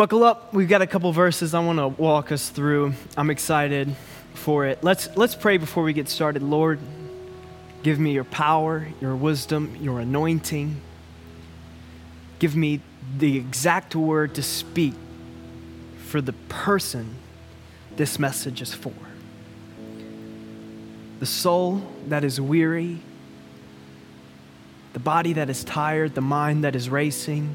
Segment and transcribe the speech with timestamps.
[0.00, 0.54] Buckle up.
[0.54, 2.94] We've got a couple verses I want to walk us through.
[3.18, 3.94] I'm excited
[4.32, 4.82] for it.
[4.82, 6.42] Let's, let's pray before we get started.
[6.42, 6.78] Lord,
[7.82, 10.80] give me your power, your wisdom, your anointing.
[12.38, 12.80] Give me
[13.18, 14.94] the exact word to speak
[16.06, 17.16] for the person
[17.96, 18.94] this message is for.
[21.18, 23.00] The soul that is weary,
[24.94, 27.54] the body that is tired, the mind that is racing.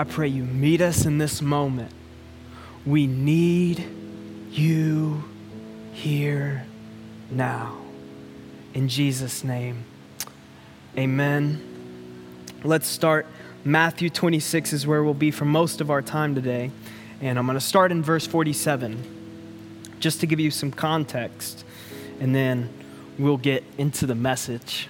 [0.00, 1.92] I pray you meet us in this moment.
[2.86, 3.84] We need
[4.50, 5.22] you
[5.92, 6.64] here
[7.30, 7.76] now.
[8.72, 9.84] In Jesus' name,
[10.96, 11.60] amen.
[12.64, 13.26] Let's start.
[13.62, 16.70] Matthew 26 is where we'll be for most of our time today.
[17.20, 21.62] And I'm going to start in verse 47 just to give you some context,
[22.20, 22.70] and then
[23.18, 24.88] we'll get into the message.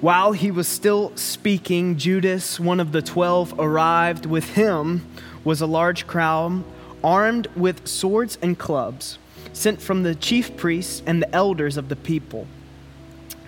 [0.00, 4.26] While he was still speaking, Judas, one of the twelve, arrived.
[4.26, 5.06] With him
[5.42, 6.64] was a large crowd
[7.02, 9.18] armed with swords and clubs,
[9.52, 12.46] sent from the chief priests and the elders of the people.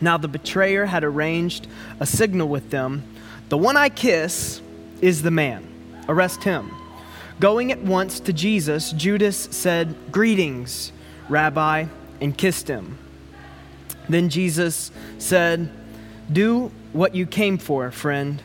[0.00, 1.66] Now the betrayer had arranged
[1.98, 3.02] a signal with them
[3.48, 4.60] The one I kiss
[5.00, 5.66] is the man.
[6.08, 6.70] Arrest him.
[7.40, 10.92] Going at once to Jesus, Judas said, Greetings,
[11.28, 11.86] Rabbi,
[12.20, 12.98] and kissed him.
[14.08, 15.70] Then Jesus said,
[16.30, 18.42] Do what you came for, friend.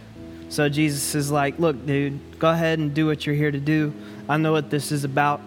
[0.49, 3.93] So Jesus is like, Look, dude, go ahead and do what you're here to do.
[4.29, 5.41] I know what this is about.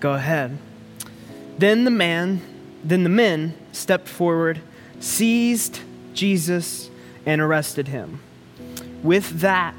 [0.00, 0.58] Go ahead.
[1.58, 2.42] Then the man,
[2.82, 4.60] then the men stepped forward,
[5.00, 5.80] seized
[6.12, 6.90] Jesus,
[7.24, 8.20] and arrested him.
[9.02, 9.74] With that,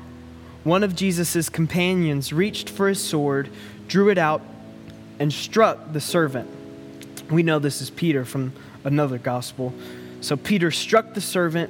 [0.64, 3.50] one of Jesus' companions reached for his sword,
[3.88, 4.42] drew it out,
[5.20, 6.50] and struck the servant.
[7.30, 9.74] We know this is Peter from another gospel.
[10.22, 11.70] So Peter struck the servant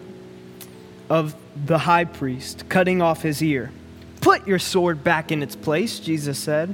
[1.10, 3.72] of the high priest, cutting off his ear.
[4.22, 6.74] Put your sword back in its place, Jesus said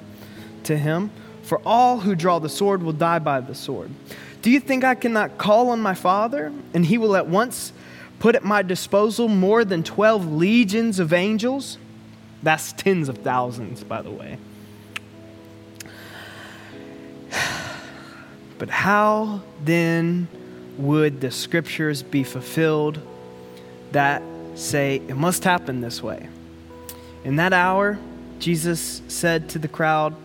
[0.64, 3.90] to him, for all who draw the sword will die by the sword.
[4.42, 7.74] Do you think I cannot call on my Father, and he will at once
[8.20, 11.78] put at my disposal more than 12 legions of angels?
[12.44, 14.38] That's tens of thousands, by the way.
[18.58, 20.28] But how then
[20.78, 23.02] would the scriptures be fulfilled
[23.92, 24.22] that
[24.56, 26.28] say it must happen this way?
[27.24, 28.00] In that hour,
[28.40, 30.16] Jesus said to the crowd,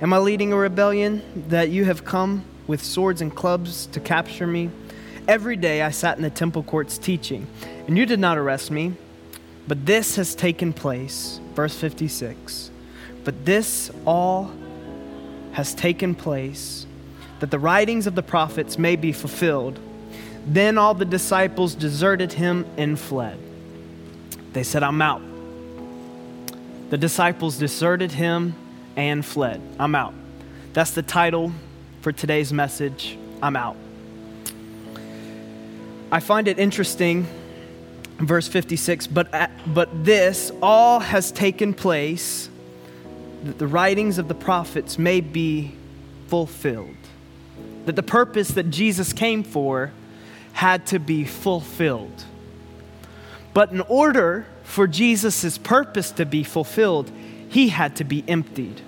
[0.00, 4.46] Am I leading a rebellion that you have come with swords and clubs to capture
[4.46, 4.70] me?
[5.28, 7.46] Every day I sat in the temple courts teaching,
[7.86, 8.94] and you did not arrest me.
[9.66, 12.70] But this has taken place, verse 56.
[13.24, 14.52] But this all
[15.52, 16.86] has taken place
[17.40, 19.78] that the writings of the prophets may be fulfilled.
[20.46, 23.38] Then all the disciples deserted him and fled.
[24.52, 25.22] They said, I'm out.
[26.90, 28.54] The disciples deserted him
[28.94, 29.60] and fled.
[29.78, 30.14] I'm out.
[30.72, 31.52] That's the title
[32.00, 33.18] for today's message.
[33.42, 33.76] I'm out.
[36.12, 37.26] I find it interesting
[38.18, 42.48] verse 56 but, uh, but this all has taken place
[43.44, 45.74] that the writings of the prophets may be
[46.28, 46.96] fulfilled
[47.84, 49.92] that the purpose that jesus came for
[50.56, 52.24] had to be fulfilled.
[53.52, 57.10] But in order for jesus' purpose to be fulfilled
[57.50, 58.80] he had to be emptied.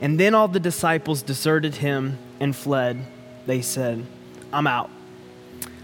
[0.00, 3.04] And then all the disciples deserted him and fled.
[3.44, 4.06] They said
[4.50, 4.88] i'm out.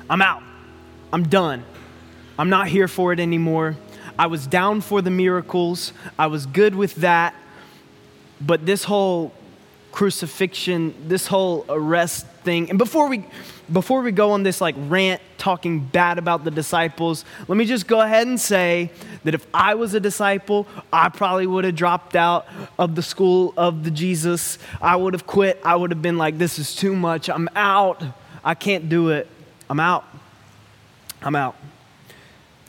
[0.08, 0.42] I'm out.
[1.12, 1.62] I'm done.
[2.38, 3.76] I'm not here for it anymore.
[4.18, 7.34] I was down for the miracles, I was good with that.
[8.40, 9.34] But this whole
[9.92, 13.24] crucifixion, this whole arrest thing, and before we
[13.72, 17.86] before we go on this like rant talking bad about the disciples, let me just
[17.86, 18.90] go ahead and say
[19.24, 22.46] that if I was a disciple, I probably would have dropped out
[22.78, 24.58] of the school of the Jesus.
[24.82, 25.60] I would have quit.
[25.64, 27.30] I would have been like, this is too much.
[27.30, 28.02] I'm out.
[28.44, 29.28] I can't do it.
[29.68, 30.04] I'm out.
[31.22, 31.56] I'm out.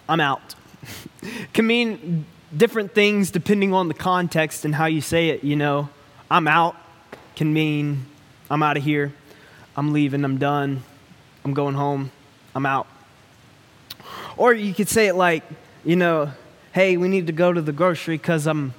[0.08, 0.56] I'm out.
[1.54, 5.90] can mean different things depending on the context and how you say it, you know.
[6.30, 6.76] I'm out
[7.42, 8.06] can mean
[8.52, 9.12] I'm out of here.
[9.76, 10.24] I'm leaving.
[10.24, 10.84] I'm done.
[11.44, 12.12] I'm going home.
[12.54, 12.86] I'm out.
[14.38, 15.44] Or you could say it like,
[15.84, 16.30] you know,
[16.72, 18.76] hey, we need to go to the grocery because I'm,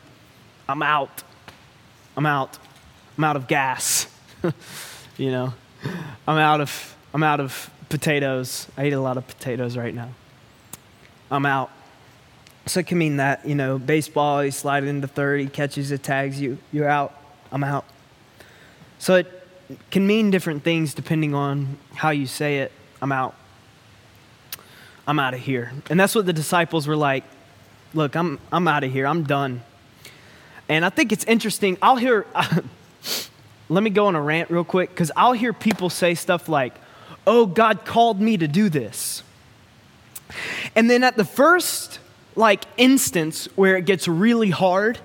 [0.69, 1.25] I'm out.
[2.17, 2.57] I'm out.
[3.19, 4.07] I'm out of gas.
[5.17, 5.53] you know,
[6.29, 8.69] I'm out of, I'm out of potatoes.
[8.77, 10.11] I eat a lot of potatoes right now.
[11.33, 11.73] I'm out.
[12.67, 16.05] So it can mean that, you know, baseball, he slid into third, he catches it,
[16.05, 17.13] tags you, you're out,
[17.51, 17.87] I'm out.
[19.03, 19.27] So it
[19.91, 22.71] can mean different things depending on how you say it.
[23.01, 23.35] I'm out.
[25.09, 25.73] I'm out of here.
[25.91, 27.25] And that's what the disciples were like
[27.95, 29.63] look, I'm, I'm out of here, I'm done.
[30.69, 31.79] And I think it's interesting.
[31.83, 32.27] I'll hear,
[33.69, 36.73] let me go on a rant real quick, because I'll hear people say stuff like,
[37.27, 39.25] oh, God called me to do this.
[40.77, 41.99] And then at the first,
[42.37, 45.01] like, instance where it gets really hard,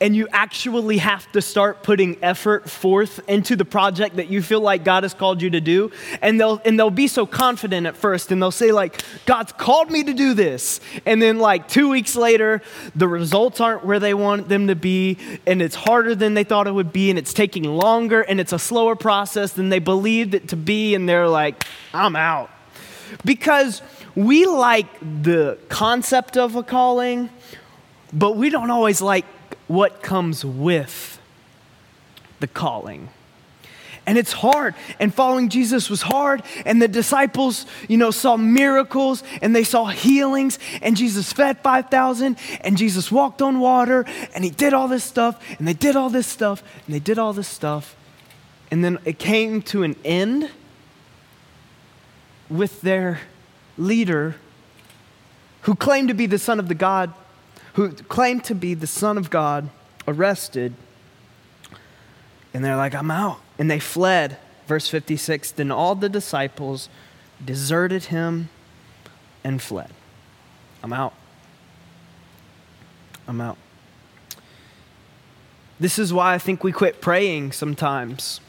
[0.00, 4.60] and you actually have to start putting effort forth into the project that you feel
[4.60, 5.90] like God has called you to do.
[6.22, 9.90] And they'll, and they'll be so confident at first and they'll say, like, God's called
[9.90, 10.80] me to do this.
[11.04, 12.62] And then, like, two weeks later,
[12.94, 16.66] the results aren't where they want them to be, and it's harder than they thought
[16.66, 20.34] it would be, and it's taking longer, and it's a slower process than they believed
[20.34, 22.50] it to be, and they're like, I'm out.
[23.24, 23.82] Because
[24.14, 24.88] we like
[25.22, 27.30] the concept of a calling,
[28.12, 29.26] but we don't always like
[29.66, 31.20] what comes with
[32.40, 33.08] the calling.
[34.06, 34.76] And it's hard.
[35.00, 36.44] And following Jesus was hard.
[36.64, 40.60] And the disciples, you know, saw miracles and they saw healings.
[40.80, 45.42] And Jesus fed 5,000 and Jesus walked on water and he did all this stuff
[45.58, 47.96] and they did all this stuff and they did all this stuff.
[48.70, 50.50] And then it came to an end
[52.48, 53.20] with their
[53.76, 54.36] leader
[55.62, 57.12] who claimed to be the Son of the God
[57.76, 59.68] who claimed to be the Son of God
[60.08, 60.72] arrested.
[62.54, 63.38] And they're like, I'm out.
[63.58, 64.38] And they fled.
[64.66, 66.88] Verse 56 Then all the disciples
[67.44, 68.48] deserted him
[69.44, 69.90] and fled.
[70.82, 71.12] I'm out.
[73.28, 73.58] I'm out.
[75.78, 78.40] This is why I think we quit praying sometimes.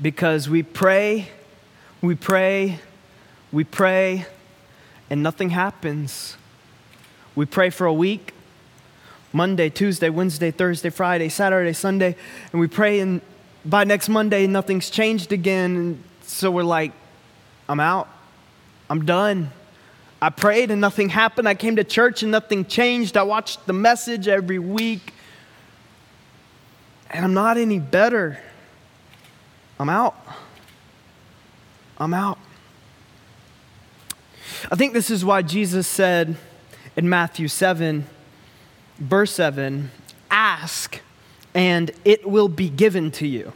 [0.00, 1.28] Because we pray,
[2.00, 2.78] we pray,
[3.50, 4.26] we pray,
[5.10, 6.36] and nothing happens.
[7.34, 8.34] We pray for a week
[9.32, 12.16] Monday, Tuesday, Wednesday, Thursday, Friday, Saturday, Sunday,
[12.52, 13.20] and we pray, and
[13.64, 15.76] by next Monday, nothing's changed again.
[15.76, 16.92] And so we're like,
[17.68, 18.08] I'm out.
[18.88, 19.50] I'm done.
[20.20, 21.48] I prayed and nothing happened.
[21.48, 23.16] I came to church and nothing changed.
[23.16, 25.14] I watched the message every week,
[27.10, 28.38] and I'm not any better.
[29.78, 30.16] I'm out.
[31.98, 32.38] I'm out.
[34.70, 36.36] I think this is why Jesus said,
[36.96, 38.06] in Matthew 7,
[38.98, 39.90] verse 7
[40.30, 41.00] ask
[41.54, 43.52] and it will be given to you.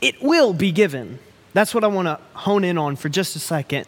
[0.00, 1.18] It will be given.
[1.54, 3.86] That's what I want to hone in on for just a second.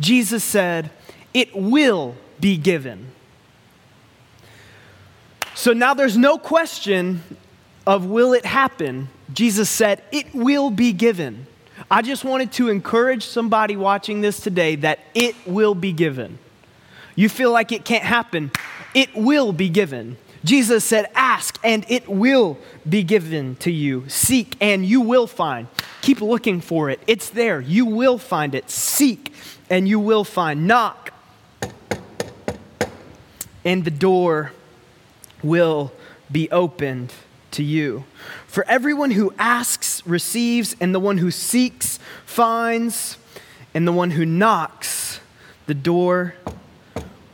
[0.00, 0.90] Jesus said,
[1.32, 3.12] It will be given.
[5.54, 7.22] So now there's no question
[7.86, 9.08] of will it happen.
[9.32, 11.46] Jesus said, It will be given.
[11.88, 16.38] I just wanted to encourage somebody watching this today that it will be given.
[17.16, 18.50] You feel like it can't happen,
[18.94, 20.16] it will be given.
[20.44, 24.04] Jesus said, Ask and it will be given to you.
[24.08, 25.68] Seek and you will find.
[26.02, 27.00] Keep looking for it.
[27.06, 27.60] It's there.
[27.60, 28.68] You will find it.
[28.68, 29.32] Seek
[29.70, 30.66] and you will find.
[30.66, 31.14] Knock
[33.64, 34.52] and the door
[35.42, 35.92] will
[36.30, 37.12] be opened
[37.52, 38.04] to you.
[38.46, 43.16] For everyone who asks receives, and the one who seeks finds,
[43.72, 45.20] and the one who knocks,
[45.66, 46.34] the door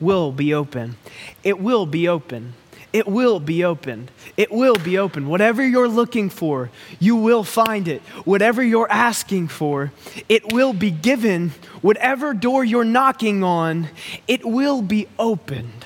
[0.00, 0.96] will be open.
[1.42, 2.54] It will be open.
[2.92, 4.10] It will be opened.
[4.36, 5.28] It will be open.
[5.28, 8.02] Whatever you're looking for, you will find it.
[8.24, 9.92] Whatever you're asking for,
[10.28, 11.52] it will be given.
[11.82, 13.88] Whatever door you're knocking on,
[14.26, 15.84] it will be opened.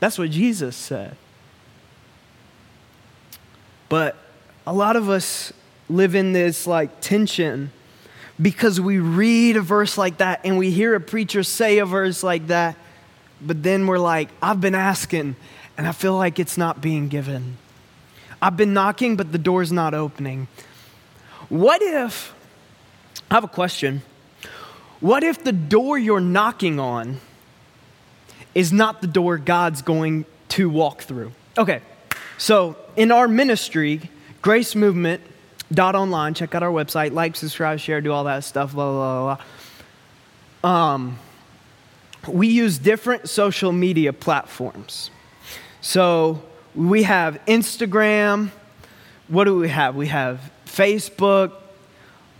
[0.00, 1.16] That's what Jesus said.
[3.88, 4.16] But
[4.66, 5.52] a lot of us
[5.88, 7.70] live in this like tension
[8.42, 12.24] because we read a verse like that and we hear a preacher say a verse
[12.24, 12.76] like that
[13.40, 15.36] but then we're like, I've been asking
[15.76, 17.58] and I feel like it's not being given.
[18.40, 20.48] I've been knocking, but the door's not opening.
[21.48, 22.34] What if,
[23.30, 24.02] I have a question.
[25.00, 27.20] What if the door you're knocking on
[28.54, 31.32] is not the door God's going to walk through?
[31.58, 31.80] Okay,
[32.38, 34.10] so in our ministry,
[34.42, 35.20] Grace Movement,
[35.72, 39.36] dot online, check out our website, like, subscribe, share, do all that stuff, blah, blah,
[40.62, 40.70] blah.
[40.70, 41.18] Um,
[42.28, 45.10] we use different social media platforms.
[45.80, 46.42] So
[46.74, 48.50] we have Instagram.
[49.28, 49.96] What do we have?
[49.96, 51.52] We have Facebook.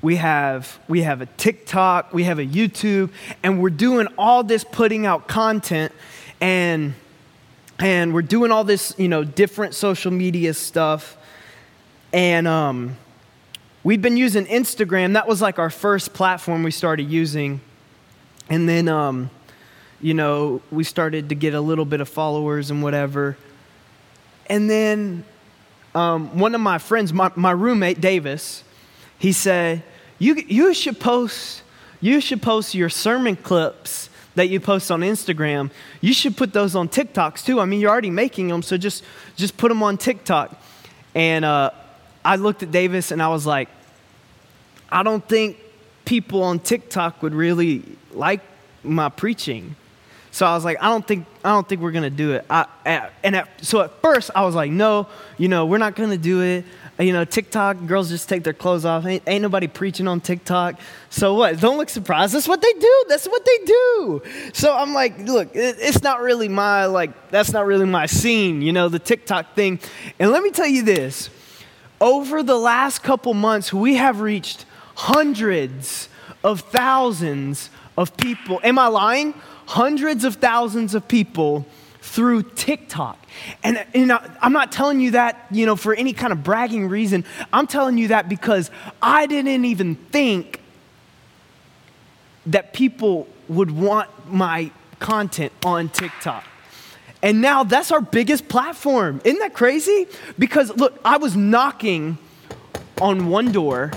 [0.03, 2.13] We have, we have a TikTok.
[2.13, 3.11] We have a YouTube.
[3.43, 5.93] And we're doing all this putting out content
[6.41, 6.95] and
[7.79, 11.17] and we're doing all this, you know, different social media stuff.
[12.13, 12.97] And um,
[13.85, 15.13] we've been using Instagram.
[15.13, 17.61] That was like our first platform we started using.
[18.49, 19.29] And then um,
[20.01, 23.37] you know, we started to get a little bit of followers and whatever.
[24.49, 25.25] And then
[25.95, 28.63] um, one of my friends, my, my roommate Davis,
[29.19, 29.83] he said,
[30.19, 31.63] you, you, should post,
[32.01, 35.71] you should post your sermon clips that you post on Instagram,
[36.03, 37.59] you should put those on TikToks too.
[37.59, 39.03] I mean, you're already making them, so just
[39.35, 40.63] just put them on TikTok.
[41.15, 41.71] And uh,
[42.23, 43.71] I looked at Davis and I was like,
[44.91, 45.57] I don't think
[46.05, 48.43] people on TikTok would really like
[48.85, 49.75] my preaching.
[50.37, 52.45] So I was like, I don't think I don't think we're gonna do it.
[52.51, 52.67] I,
[53.25, 55.07] and at, so at first I was like, no,
[55.39, 56.67] you know, we're not gonna do it.
[56.99, 59.07] You know, TikTok girls just take their clothes off.
[59.07, 60.79] Ain't, ain't nobody preaching on TikTok.
[61.09, 61.59] So what?
[61.59, 62.35] Don't look surprised.
[62.35, 63.05] That's what they do.
[63.09, 64.23] That's what they do.
[64.53, 67.31] So I'm like, look, it, it's not really my like.
[67.31, 68.61] That's not really my scene.
[68.61, 69.81] You know, the TikTok thing.
[70.19, 71.31] And let me tell you this:
[71.99, 74.67] over the last couple months, we have reached
[74.97, 76.11] hundreds
[76.45, 78.61] of thousands of people.
[78.63, 79.33] Am I lying?
[79.67, 81.67] Hundreds of thousands of people
[82.01, 83.19] through TikTok.
[83.63, 87.25] And, and I'm not telling you that, you know, for any kind of bragging reason.
[87.53, 88.71] I'm telling you that because
[89.03, 90.61] I didn't even think
[92.47, 94.71] that people would want my
[95.01, 96.45] content on TikTok.
[97.23, 99.21] And now that's our biggest platform.
[99.25, 100.07] Isn't that crazy?
[100.39, 102.19] Because look, I was knocking
[103.01, 103.91] on one door,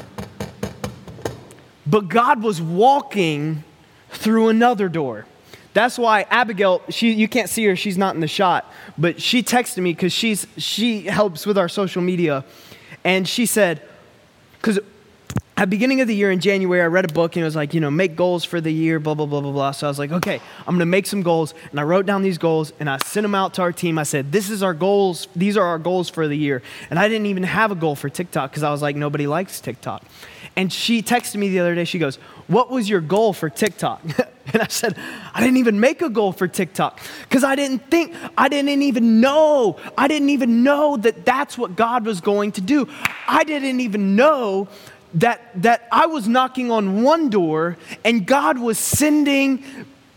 [1.85, 3.63] but God was walking
[4.09, 5.25] through another door.
[5.79, 9.41] That's why Abigail, she, you can't see her, she's not in the shot, but she
[9.41, 12.43] texted me because she's she helps with our social media.
[13.05, 13.81] And she said,
[14.55, 14.85] because at
[15.55, 17.73] the beginning of the year in January, I read a book and it was like,
[17.73, 19.71] you know, make goals for the year, blah, blah, blah, blah, blah.
[19.71, 21.53] So I was like, okay, I'm to make some goals.
[21.71, 23.97] And I wrote down these goals and I sent them out to our team.
[23.97, 25.29] I said, this is our goals.
[25.33, 26.61] These are our goals for the year.
[26.89, 29.61] And I didn't even have a goal for TikTok because I was like, nobody likes
[29.61, 30.03] TikTok.
[30.57, 31.85] And she texted me the other day.
[31.85, 32.19] She goes,
[32.49, 34.01] what was your goal for TikTok?
[34.53, 34.97] and I said,
[35.33, 39.21] I didn't even make a goal for TikTok because I didn't think, I didn't even
[39.21, 42.89] know, I didn't even know that that's what God was going to do.
[43.27, 44.67] I didn't even know
[45.13, 49.63] that, that I was knocking on one door and God was sending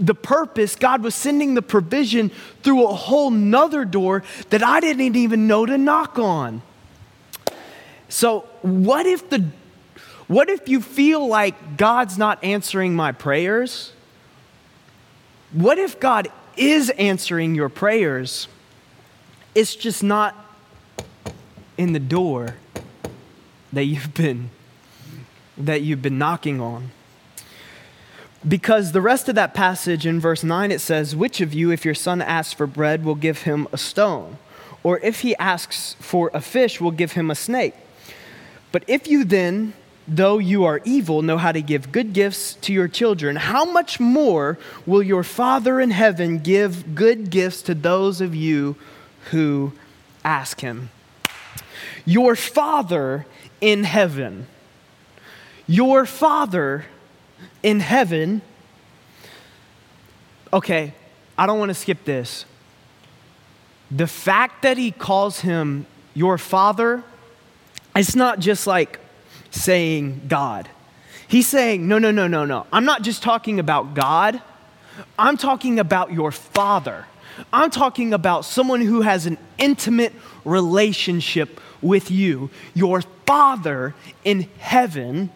[0.00, 2.30] the purpose, God was sending the provision
[2.62, 6.62] through a whole nother door that I didn't even know to knock on.
[8.08, 9.46] So, what if the
[10.28, 13.92] what if you feel like God's not answering my prayers?
[15.52, 18.48] What if God is answering your prayers?
[19.54, 20.34] It's just not
[21.76, 22.56] in the door
[23.72, 24.50] that you've been
[25.58, 26.90] that you've been knocking on.
[28.46, 31.84] Because the rest of that passage in verse 9 it says, Which of you, if
[31.84, 34.38] your son asks for bread, will give him a stone?
[34.82, 37.74] Or if he asks for a fish, will give him a snake?
[38.72, 39.74] But if you then,
[40.06, 44.00] though you are evil, know how to give good gifts to your children, how much
[44.00, 48.76] more will your Father in heaven give good gifts to those of you
[49.30, 49.72] who
[50.24, 50.90] ask him?
[52.04, 53.26] Your Father
[53.60, 54.46] in heaven
[55.66, 56.84] your Father
[57.62, 58.42] in heaven.
[60.52, 60.94] Okay,
[61.38, 62.44] I don't want to skip this.
[63.90, 67.02] The fact that he calls him your Father,
[67.94, 68.98] it's not just like
[69.52, 70.68] saying God.
[71.28, 72.66] He's saying, no, no, no, no, no.
[72.72, 74.42] I'm not just talking about God,
[75.18, 77.06] I'm talking about your Father.
[77.52, 80.12] I'm talking about someone who has an intimate
[80.44, 82.50] relationship with you.
[82.74, 83.94] Your Father
[84.24, 85.30] in heaven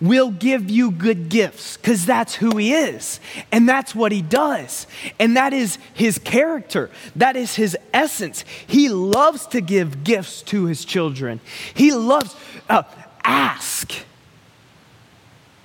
[0.00, 3.18] will give you good gifts because that's who he is
[3.50, 4.86] and that's what he does
[5.18, 10.66] and that is his character that is his essence he loves to give gifts to
[10.66, 11.40] his children
[11.72, 12.36] he loves
[12.68, 12.82] uh,
[13.26, 13.92] ask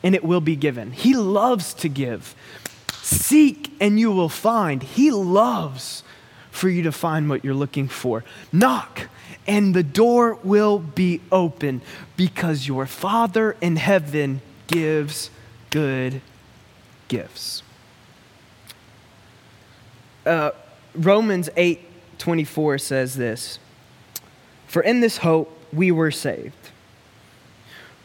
[0.04, 2.36] and it will be given he loves to give
[2.92, 6.04] seek and you will find he loves
[6.50, 9.08] for you to find what you're looking for knock
[9.48, 11.82] and the door will be open
[12.16, 15.30] because your Father in heaven gives
[15.70, 16.22] good
[17.08, 17.64] gifts.
[20.26, 20.52] Uh,
[20.94, 21.80] Romans 8
[22.18, 23.58] 24 says this
[24.68, 26.71] For in this hope we were saved.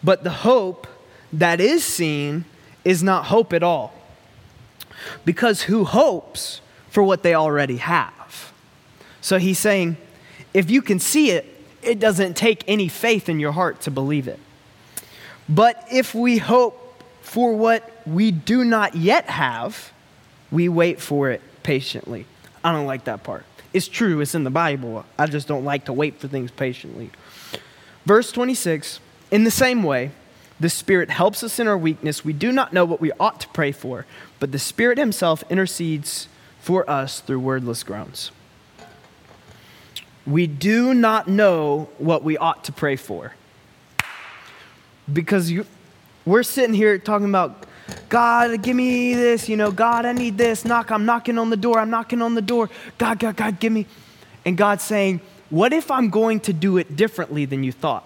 [0.07, 0.87] But the hope
[1.33, 2.45] that is seen
[2.85, 3.93] is not hope at all.
[5.25, 6.61] Because who hopes
[6.91, 8.53] for what they already have?
[9.21, 9.97] So he's saying,
[10.55, 11.45] if you can see it,
[11.83, 14.39] it doesn't take any faith in your heart to believe it.
[15.49, 19.93] But if we hope for what we do not yet have,
[20.53, 22.27] we wait for it patiently.
[22.63, 23.45] I don't like that part.
[23.73, 25.05] It's true, it's in the Bible.
[25.19, 27.11] I just don't like to wait for things patiently.
[28.05, 30.11] Verse 26 In the same way,
[30.59, 32.25] the Spirit helps us in our weakness.
[32.25, 34.07] We do not know what we ought to pray for,
[34.41, 36.29] but the Spirit Himself intercedes
[36.61, 38.31] for us through wordless groans
[40.27, 43.33] we do not know what we ought to pray for.
[45.11, 45.65] Because you,
[46.25, 47.65] we're sitting here talking about
[48.09, 50.65] God, give me this, you know, God, I need this.
[50.65, 52.69] Knock, I'm knocking on the door, I'm knocking on the door.
[52.99, 53.87] God, God, God, give me.
[54.45, 58.05] And God's saying, What if I'm going to do it differently than you thought?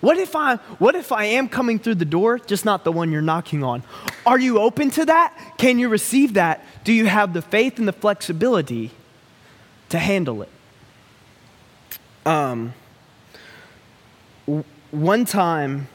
[0.00, 3.10] What if I what if I am coming through the door, just not the one
[3.10, 3.82] you're knocking on?
[4.26, 5.54] Are you open to that?
[5.58, 6.64] Can you receive that?
[6.84, 8.90] Do you have the faith and the flexibility
[9.88, 10.50] to handle it?
[12.26, 12.74] Um,
[14.90, 15.88] one time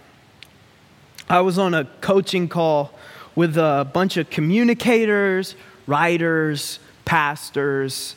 [1.30, 2.92] I was on a coaching call
[3.36, 5.56] with a bunch of communicators,
[5.88, 8.16] writers, pastors,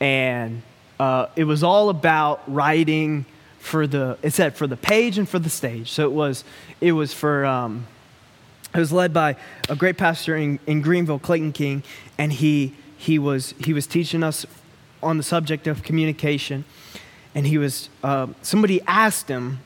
[0.00, 0.62] and
[0.98, 3.26] uh, it was all about writing
[3.64, 5.90] for the it said for the page and for the stage.
[5.90, 6.44] So it was
[6.82, 7.86] it was for um,
[8.74, 9.36] it was led by
[9.70, 11.82] a great pastor in, in greenville clayton king
[12.18, 14.44] and he he was he was teaching us
[15.02, 16.64] on the subject of communication.
[17.34, 19.60] And he was uh, somebody asked him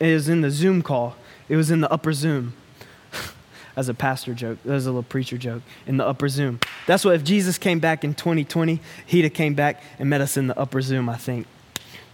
[0.00, 1.14] it was in the zoom call
[1.48, 2.54] it was in the upper zoom.
[3.76, 6.58] As a pastor joke as a little preacher joke in the upper zoom.
[6.86, 10.36] That's what if jesus came back in 2020 he'd have came back and met us
[10.36, 11.48] in the upper zoom i think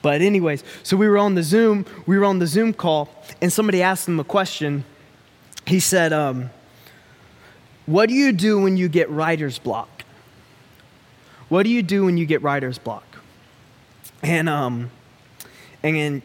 [0.02, 3.08] but, anyways, so we were on the Zoom, we were on the Zoom call,
[3.40, 4.84] and somebody asked him a question.
[5.66, 6.50] He said, um,
[7.86, 10.04] What do you do when you get writer's block?
[11.48, 13.04] What do you do when you get writer's block?
[14.22, 14.90] And, um,
[15.82, 16.22] and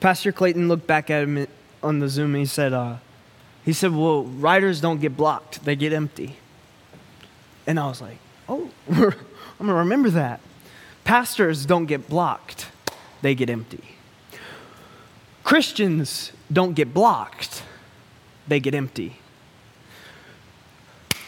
[0.00, 1.46] Pastor Clayton looked back at him
[1.82, 2.96] on the Zoom and he said, uh,
[3.64, 6.36] he said, Well, writers don't get blocked, they get empty.
[7.66, 9.14] And I was like, Oh, I'm going
[9.68, 10.40] to remember that.
[11.04, 12.66] Pastors don't get blocked,
[13.24, 13.82] they get empty.
[15.44, 17.62] Christians don't get blocked,
[18.46, 19.16] they get empty.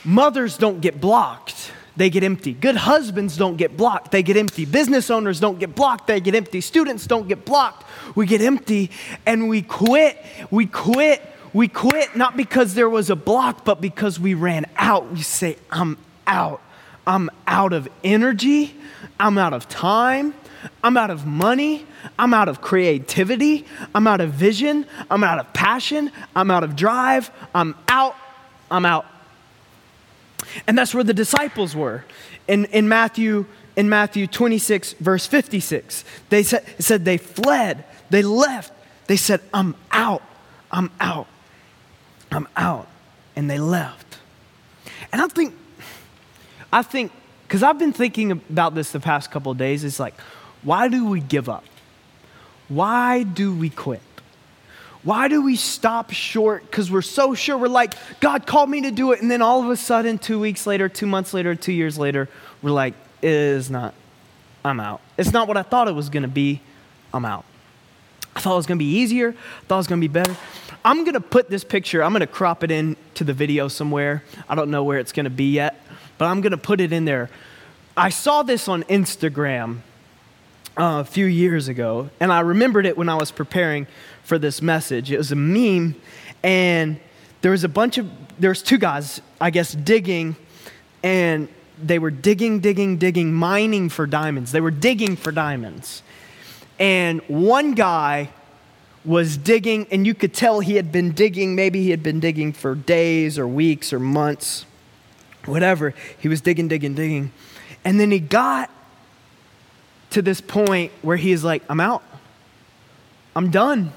[0.04, 2.52] Mothers don't get blocked, they get empty.
[2.52, 4.66] Good husbands don't get blocked, they get empty.
[4.66, 6.60] Business owners don't get blocked, they get empty.
[6.60, 8.90] Students don't get blocked, we get empty
[9.24, 10.22] and we quit.
[10.50, 11.22] We quit.
[11.54, 15.10] We quit not because there was a block, but because we ran out.
[15.10, 16.60] We say, I'm out.
[17.06, 18.74] I'm out of energy.
[19.18, 20.34] I'm out of time.
[20.82, 21.86] I'm out of money.
[22.18, 23.66] I'm out of creativity.
[23.94, 24.86] I'm out of vision.
[25.10, 26.10] I'm out of passion.
[26.34, 27.30] I'm out of drive.
[27.54, 28.16] I'm out.
[28.70, 29.06] I'm out.
[30.66, 32.04] And that's where the disciples were.
[32.48, 38.72] In, in, Matthew, in Matthew 26, verse 56, they said, said they fled, they left.
[39.06, 40.22] They said, I'm out.
[40.70, 41.26] I'm out.
[42.30, 42.88] I'm out.
[43.34, 44.18] And they left.
[45.12, 45.54] And I think,
[46.72, 47.12] I think,
[47.46, 50.14] because I've been thinking about this the past couple of days, it's like,
[50.62, 51.64] why do we give up?
[52.68, 54.02] Why do we quit?
[55.02, 56.64] Why do we stop short?
[56.64, 59.22] Because we're so sure we're like, God called me to do it.
[59.22, 62.28] And then all of a sudden, two weeks later, two months later, two years later,
[62.60, 63.94] we're like, it is not.
[64.64, 65.00] I'm out.
[65.16, 66.60] It's not what I thought it was going to be.
[67.14, 67.44] I'm out.
[68.34, 69.28] I thought it was going to be easier.
[69.28, 70.36] I thought it was going to be better.
[70.84, 73.68] I'm going to put this picture, I'm going to crop it in to the video
[73.68, 74.22] somewhere.
[74.48, 75.80] I don't know where it's going to be yet,
[76.18, 77.30] but I'm going to put it in there.
[77.96, 79.80] I saw this on Instagram
[80.76, 83.86] uh, a few years ago, and I remembered it when I was preparing
[84.22, 85.10] for this message.
[85.10, 85.94] It was a meme,
[86.42, 87.00] and
[87.40, 90.36] there was a bunch of, there was two guys, I guess, digging,
[91.02, 91.48] and
[91.82, 94.52] they were digging, digging, digging, mining for diamonds.
[94.52, 96.02] They were digging for diamonds.
[96.78, 98.30] And one guy
[99.04, 101.54] was digging, and you could tell he had been digging.
[101.54, 104.66] Maybe he had been digging for days or weeks or months,
[105.44, 105.94] whatever.
[106.18, 107.32] He was digging, digging, digging.
[107.84, 108.70] And then he got
[110.16, 112.02] to this point where he is like, I'm out.
[113.36, 113.92] I'm done.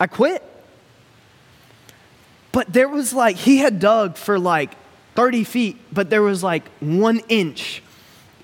[0.00, 0.42] I quit.
[2.50, 4.74] But there was like, he had dug for like
[5.14, 7.80] 30 feet, but there was like one inch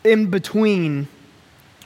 [0.04, 1.08] in between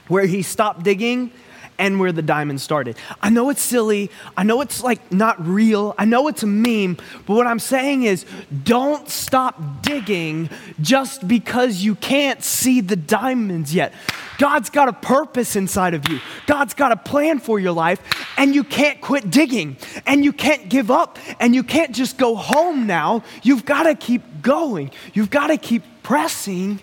[0.07, 1.31] where he stopped digging
[1.77, 2.97] and where the diamond started.
[3.21, 4.11] I know it's silly.
[4.37, 5.95] I know it's like not real.
[5.97, 6.97] I know it's a meme.
[7.25, 8.25] But what I'm saying is
[8.63, 10.49] don't stop digging
[10.81, 13.93] just because you can't see the diamonds yet.
[14.37, 16.19] God's got a purpose inside of you.
[16.47, 18.01] God's got a plan for your life,
[18.37, 22.35] and you can't quit digging, and you can't give up, and you can't just go
[22.35, 23.23] home now.
[23.43, 26.79] You've got to keep going, you've got to keep pressing.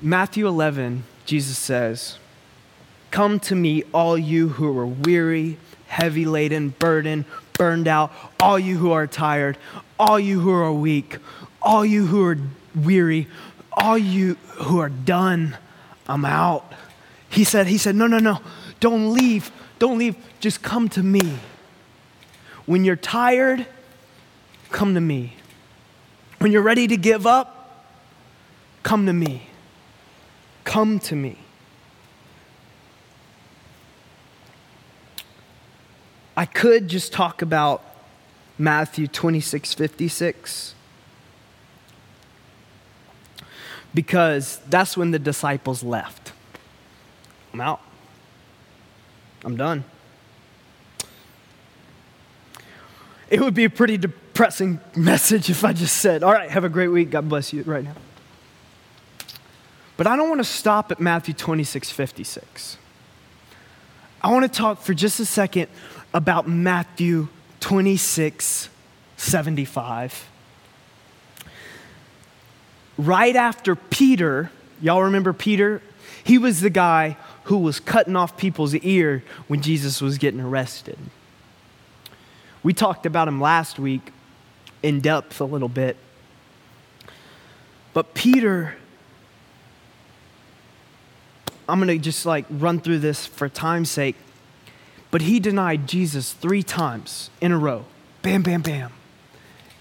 [0.00, 2.18] Matthew 11, Jesus says,
[3.12, 8.78] Come to me, all you who are weary, heavy laden, burdened, burned out, all you
[8.78, 9.58] who are tired,
[10.00, 11.18] all you who are weak,
[11.60, 12.38] all you who are
[12.74, 13.28] weary,
[13.70, 15.58] all you who are done.
[16.08, 16.72] I'm out.
[17.28, 18.40] He said, he said, no, no, no,
[18.80, 19.50] don't leave.
[19.78, 20.16] Don't leave.
[20.40, 21.38] Just come to me.
[22.64, 23.66] When you're tired,
[24.70, 25.34] come to me.
[26.38, 27.84] When you're ready to give up,
[28.82, 29.48] come to me.
[30.64, 31.41] Come to me.
[36.36, 37.84] I could just talk about
[38.58, 40.74] Matthew 26 56.
[43.94, 46.32] Because that's when the disciples left.
[47.52, 47.80] I'm out.
[49.44, 49.84] I'm done.
[53.28, 56.68] It would be a pretty depressing message if I just said, All right, have a
[56.68, 57.10] great week.
[57.10, 57.94] God bless you right now.
[59.96, 62.78] But I don't want to stop at Matthew 26 56.
[64.22, 65.68] I want to talk for just a second
[66.14, 67.28] about Matthew
[67.60, 68.68] 26
[69.16, 70.28] 75.
[72.98, 75.80] Right after Peter, y'all remember Peter?
[76.24, 80.98] He was the guy who was cutting off people's ear when Jesus was getting arrested.
[82.62, 84.12] We talked about him last week
[84.82, 85.96] in depth a little bit.
[87.92, 88.76] But Peter,
[91.68, 94.16] I'm going to just like run through this for time's sake.
[95.12, 97.84] But he denied Jesus three times in a row.
[98.22, 98.92] Bam, bam, bam.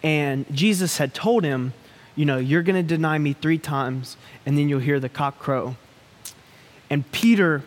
[0.03, 1.73] And Jesus had told him,
[2.15, 5.39] You know, you're going to deny me three times, and then you'll hear the cock
[5.39, 5.77] crow.
[6.89, 7.63] And Peter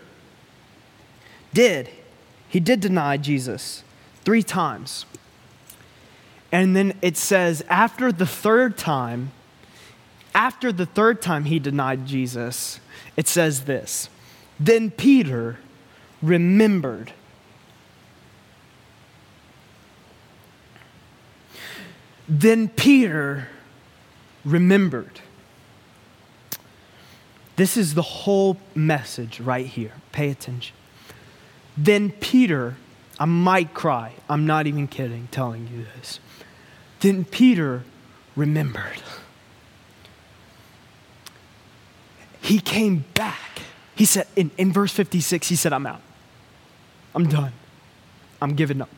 [1.54, 1.88] did.
[2.48, 3.82] He did deny Jesus
[4.24, 5.06] three times.
[6.52, 9.32] And then it says, after the third time,
[10.34, 12.78] after the third time he denied Jesus,
[13.16, 14.10] it says this
[14.60, 15.58] Then Peter
[16.20, 17.12] remembered.
[22.28, 23.48] Then Peter
[24.44, 25.20] remembered.
[27.56, 29.92] This is the whole message right here.
[30.12, 30.74] Pay attention.
[31.76, 32.76] Then Peter,
[33.18, 34.12] I might cry.
[34.28, 36.18] I'm not even kidding telling you this.
[37.00, 37.84] Then Peter
[38.34, 39.02] remembered.
[42.40, 43.62] He came back.
[43.94, 46.00] He said, in, in verse 56, he said, I'm out.
[47.14, 47.52] I'm done.
[48.42, 48.90] I'm giving up.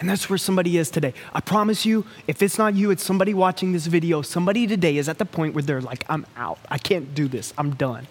[0.00, 1.12] And that's where somebody is today.
[1.32, 4.22] I promise you, if it's not you, it's somebody watching this video.
[4.22, 6.58] Somebody today is at the point where they're like, I'm out.
[6.68, 7.52] I can't do this.
[7.58, 8.06] I'm done.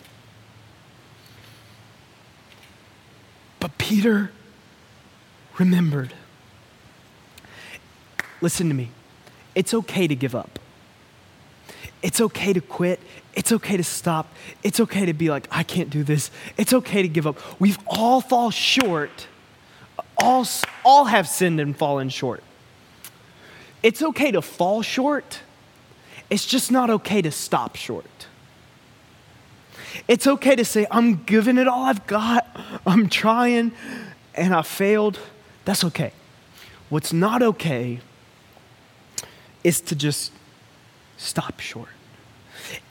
[3.59, 4.31] But Peter
[5.57, 6.13] remembered.
[8.41, 8.91] Listen to me.
[9.55, 10.59] It's okay to give up.
[12.03, 12.99] It's okay to quit.
[13.33, 14.31] It's okay to stop.
[14.61, 16.31] It's okay to be like, I can't do this.
[16.57, 17.37] It's okay to give up.
[17.59, 19.27] We've all fall short
[20.17, 20.45] all,
[20.83, 22.43] all have sinned and fallen short.
[23.83, 25.41] It's okay to fall short,
[26.29, 28.27] it's just not okay to stop short.
[30.07, 32.47] It's okay to say, I'm giving it all I've got,
[32.85, 33.71] I'm trying,
[34.35, 35.19] and I failed.
[35.65, 36.11] That's okay.
[36.89, 37.99] What's not okay
[39.63, 40.31] is to just
[41.17, 41.89] stop short.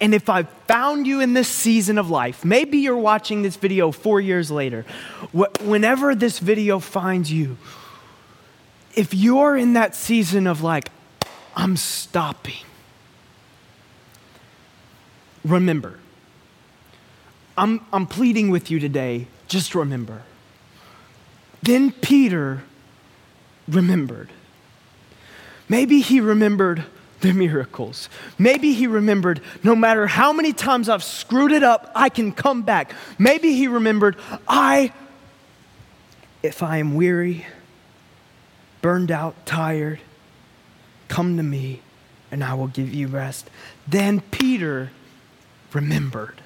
[0.01, 3.93] And if I've found you in this season of life, maybe you're watching this video
[3.93, 4.85] four years later,
[5.33, 7.57] whenever this video finds you,
[8.95, 10.91] if you're in that season of like,
[11.55, 12.65] I'm stopping,
[15.45, 15.99] remember,
[17.57, 20.23] I'm, I'm pleading with you today, just remember.
[21.63, 22.63] Then Peter
[23.67, 24.31] remembered.
[25.69, 26.85] Maybe he remembered
[27.21, 28.09] the miracles.
[28.39, 32.63] Maybe he remembered no matter how many times I've screwed it up, I can come
[32.63, 32.93] back.
[33.19, 34.93] Maybe he remembered, I,
[36.43, 37.47] if I am weary,
[38.83, 40.01] burned out, tired,
[41.09, 41.81] come to me
[42.31, 43.51] and I will give you rest.
[43.87, 44.91] Then Peter
[45.73, 46.43] remembered.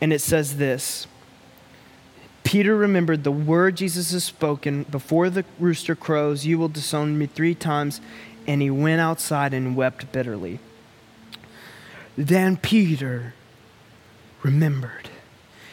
[0.00, 1.06] And it says this
[2.44, 7.26] Peter remembered the word Jesus has spoken before the rooster crows, You will disown me
[7.26, 8.00] three times
[8.46, 10.58] and he went outside and wept bitterly.
[12.16, 13.34] Then Peter
[14.42, 15.10] remembered.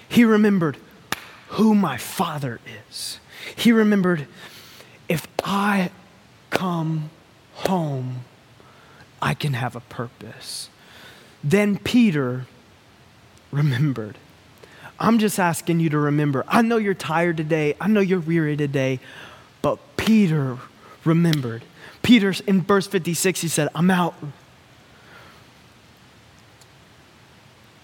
[0.08, 0.78] He remembered
[1.50, 2.60] who my father
[2.90, 3.20] is.
[3.56, 4.28] He remembered
[5.08, 5.92] if I
[6.50, 7.10] come
[7.54, 8.26] home,
[9.22, 10.70] I can have a purpose.
[11.44, 12.46] Then Peter
[13.52, 14.18] remembered.
[15.00, 16.44] I'm just asking you to remember.
[16.48, 19.00] I know you're tired today, I know you're weary today,
[19.62, 20.58] but Peter
[21.04, 21.64] remembered.
[22.04, 24.14] Peter, in verse 56, he said, I'm out.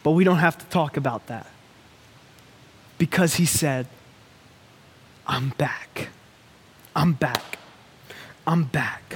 [0.03, 1.47] But we don't have to talk about that
[2.97, 3.87] because he said,
[5.25, 6.09] I'm back.
[6.95, 7.57] I'm back.
[8.45, 9.15] I'm back.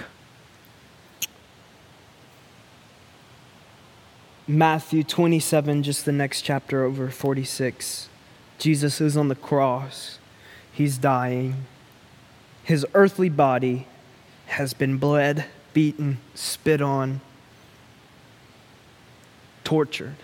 [4.48, 8.10] Matthew 27, just the next chapter over 46.
[8.58, 10.20] Jesus is on the cross.
[10.72, 11.66] He's dying.
[12.64, 13.88] His earthly body
[14.48, 17.22] has been bled, beaten, spit on,
[19.64, 20.16] tortured.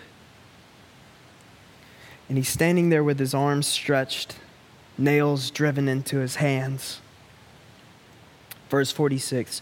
[2.28, 4.36] And he's standing there with his arms stretched,
[4.96, 7.00] nails driven into his hands.
[8.68, 9.60] Verse 46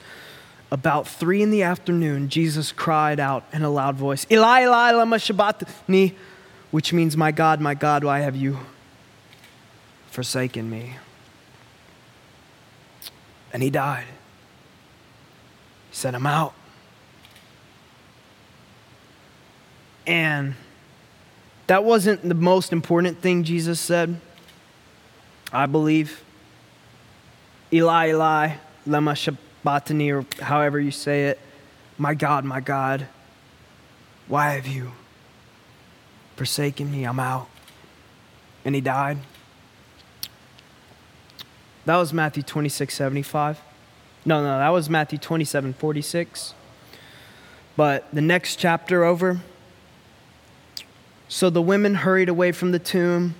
[0.70, 5.18] About three in the afternoon, Jesus cried out in a loud voice, Eli, Eli, lama
[5.18, 6.14] sabachthani,
[6.70, 8.58] which means, My God, my God, why have you
[10.10, 10.96] forsaken me?
[13.50, 14.04] And he died.
[15.90, 16.54] He said, I'm out.
[20.06, 20.54] And
[21.66, 24.20] that wasn't the most important thing Jesus said,
[25.52, 26.24] I believe.
[27.70, 28.54] Eli, Eli,
[28.86, 31.38] lema sabachthani, or however you say it.
[31.98, 33.06] My God, my God,
[34.28, 34.92] why have you
[36.36, 37.04] forsaken me?
[37.04, 37.48] I'm out.
[38.64, 39.18] And he died.
[41.84, 43.60] That was Matthew 26, 75.
[44.28, 46.52] No, no, that was Matthew 27, 46.
[47.76, 49.40] But the next chapter over,
[51.28, 53.36] so the women hurried away from the tomb,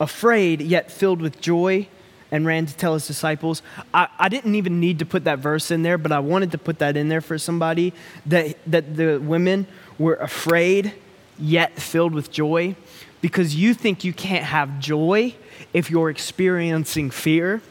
[0.00, 1.86] afraid yet filled with joy,
[2.32, 3.62] and ran to tell his disciples.
[3.94, 6.58] I, I didn't even need to put that verse in there, but I wanted to
[6.58, 7.92] put that in there for somebody
[8.26, 10.92] that, that the women were afraid
[11.38, 12.74] yet filled with joy
[13.20, 15.36] because you think you can't have joy
[15.72, 17.62] if you're experiencing fear.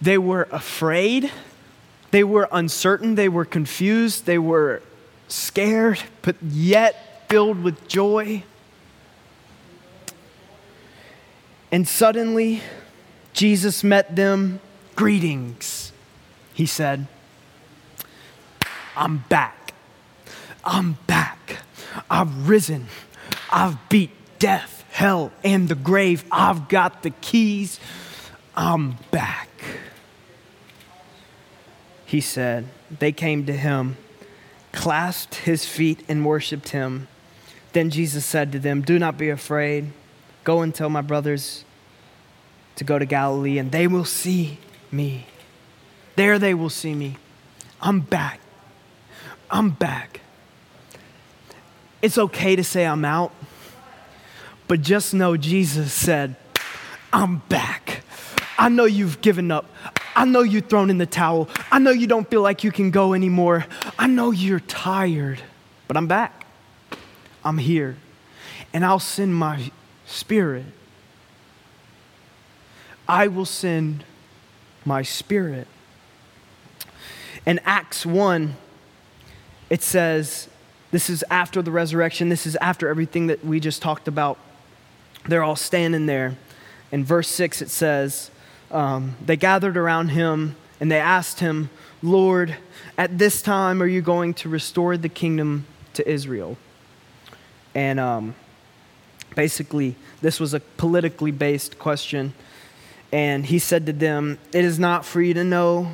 [0.00, 1.30] They were afraid,
[2.10, 4.82] they were uncertain, they were confused, they were
[5.28, 8.42] scared, but yet filled with joy.
[11.72, 12.62] And suddenly,
[13.32, 14.60] Jesus met them.
[14.94, 15.92] Greetings,
[16.54, 17.06] he said.
[18.96, 19.74] I'm back.
[20.64, 21.58] I'm back.
[22.10, 22.86] I've risen.
[23.50, 26.24] I've beat death, hell, and the grave.
[26.32, 27.78] I've got the keys.
[28.56, 29.48] I'm back.
[32.06, 32.66] He said.
[32.98, 33.96] They came to him,
[34.72, 37.08] clasped his feet, and worshiped him.
[37.72, 39.92] Then Jesus said to them, Do not be afraid.
[40.44, 41.64] Go and tell my brothers
[42.76, 44.58] to go to Galilee, and they will see
[44.92, 45.26] me.
[46.14, 47.16] There they will see me.
[47.82, 48.40] I'm back.
[49.50, 50.20] I'm back.
[52.00, 53.32] It's okay to say I'm out,
[54.68, 56.36] but just know Jesus said,
[57.12, 58.02] I'm back.
[58.58, 59.66] I know you've given up.
[60.16, 61.48] I know you've thrown in the towel.
[61.70, 63.66] I know you don't feel like you can go anymore.
[63.98, 65.42] I know you're tired,
[65.86, 66.46] but I'm back.
[67.44, 67.96] I'm here.
[68.72, 69.70] And I'll send my
[70.06, 70.64] spirit.
[73.06, 74.04] I will send
[74.86, 75.68] my spirit.
[77.44, 78.56] In Acts 1,
[79.68, 80.48] it says,
[80.92, 84.38] this is after the resurrection, this is after everything that we just talked about.
[85.26, 86.36] They're all standing there.
[86.90, 88.30] In verse 6, it says,
[88.70, 91.70] um, They gathered around him and they asked him,
[92.02, 92.56] Lord,
[92.98, 96.56] at this time are you going to restore the kingdom to Israel?
[97.74, 98.34] And um,
[99.34, 102.32] basically, this was a politically based question.
[103.12, 105.92] And he said to them, It is not for you to know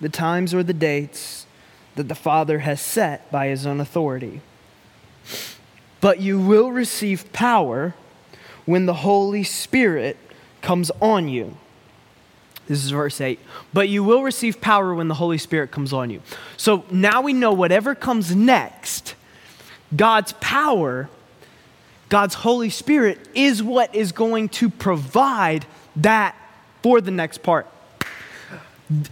[0.00, 1.46] the times or the dates
[1.94, 4.42] that the Father has set by his own authority.
[6.00, 7.94] But you will receive power
[8.66, 10.18] when the Holy Spirit
[10.60, 11.56] comes on you.
[12.66, 13.38] This is verse 8.
[13.72, 16.20] But you will receive power when the Holy Spirit comes on you.
[16.56, 19.14] So now we know whatever comes next
[19.94, 21.08] God's power,
[22.08, 25.64] God's Holy Spirit is what is going to provide
[25.96, 26.34] that
[26.82, 27.66] for the next part.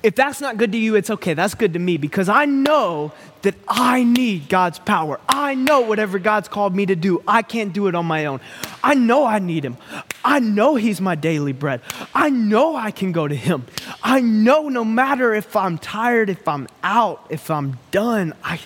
[0.04, 1.34] If that's not good to you, it's okay.
[1.34, 5.18] That's good to me because I know that I need God's power.
[5.28, 8.40] I know whatever God's called me to do, I can't do it on my own.
[8.84, 9.76] I know I need Him.
[10.24, 11.80] I know He's my daily bread.
[12.14, 13.66] I know I can go to Him.
[14.02, 18.60] I know no matter if I'm tired, if I'm out, if I'm done, I,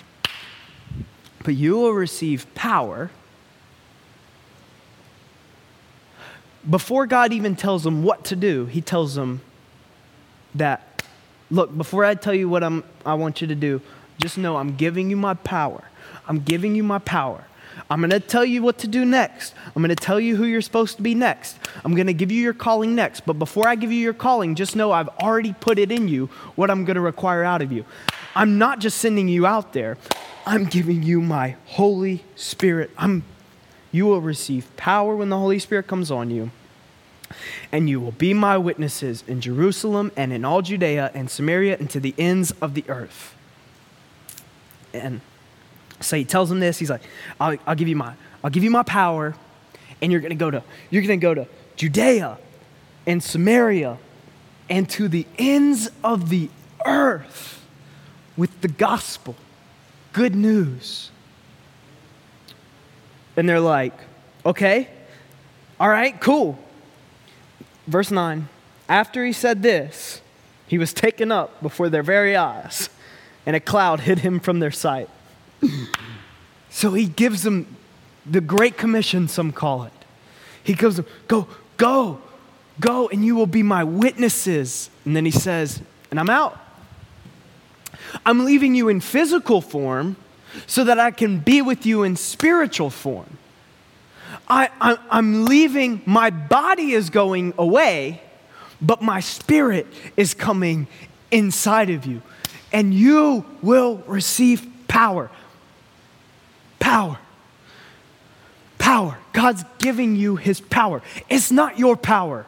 [1.43, 3.09] but you will receive power.
[6.69, 9.41] Before God even tells them what to do, He tells them
[10.53, 10.85] that,
[11.51, 13.81] look, before I tell you what I'm, I want you to do,
[14.19, 15.83] just know I'm giving you my power.
[16.27, 17.45] I'm giving you my power.
[17.89, 19.53] I'm going to tell you what to do next.
[19.75, 21.57] I'm going to tell you who you're supposed to be next.
[21.83, 23.21] I'm going to give you your calling next.
[23.21, 26.27] But before I give you your calling, just know I've already put it in you
[26.55, 27.85] what I'm going to require out of you.
[28.35, 29.97] I'm not just sending you out there,
[30.45, 32.91] I'm giving you my Holy Spirit.
[32.97, 33.23] I'm,
[33.91, 36.51] you will receive power when the Holy Spirit comes on you.
[37.71, 41.89] And you will be my witnesses in Jerusalem and in all Judea and Samaria and
[41.89, 43.35] to the ends of the earth.
[44.93, 45.21] And
[45.99, 46.79] so he tells them this.
[46.79, 47.01] He's like,
[47.39, 48.13] I'll, I'll give you my,
[48.43, 49.35] I'll give you my power,
[50.01, 52.37] and you're gonna go to, you're gonna go to Judea
[53.05, 53.97] and Samaria
[54.69, 56.49] and to the ends of the
[56.85, 57.65] earth
[58.37, 59.35] with the gospel
[60.13, 61.11] good news.
[63.37, 63.93] And they're like,
[64.45, 64.89] okay,
[65.79, 66.59] all right, cool.
[67.89, 68.47] Verse 9
[68.87, 70.21] After he said this,
[70.67, 72.89] He was taken up before their very eyes,
[73.45, 75.09] and a cloud hid him from their sight.
[76.69, 77.75] so he gives them
[78.25, 79.93] the Great Commission, some call it.
[80.63, 81.47] He gives them, Go,
[81.77, 82.21] go,
[82.79, 84.91] go, and you will be my witnesses.
[85.03, 86.59] And then he says, And I'm out.
[88.23, 90.15] I'm leaving you in physical form
[90.67, 93.37] so that I can be with you in spiritual form.
[94.49, 98.21] I, I, am leaving, my body is going away,
[98.81, 99.85] but my spirit
[100.17, 100.87] is coming
[101.31, 102.21] inside of you.
[102.71, 105.29] And you will receive power.
[106.79, 107.19] Power.
[108.77, 109.17] Power.
[109.33, 111.01] God's giving you his power.
[111.29, 112.45] It's not your power.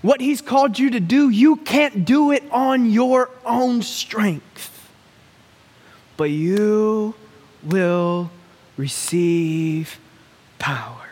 [0.00, 4.68] What he's called you to do, you can't do it on your own strength.
[6.16, 7.14] But you
[7.62, 8.30] will
[8.76, 9.98] receive
[10.62, 11.08] power.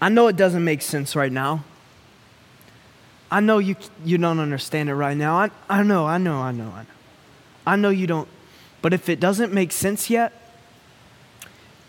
[0.00, 1.64] I know it doesn't make sense right now.
[3.30, 5.36] I know you, you don't understand it right now.
[5.36, 6.88] I, I know, I know, I know, I know.
[7.66, 8.28] I know you don't.
[8.82, 10.32] But if it doesn't make sense yet,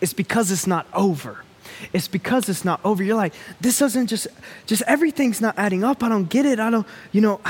[0.00, 1.42] it's because it's not over.
[1.92, 3.02] It's because it's not over.
[3.02, 4.28] You're like, this doesn't just,
[4.66, 6.02] just everything's not adding up.
[6.04, 6.60] I don't get it.
[6.60, 7.40] I don't, you know,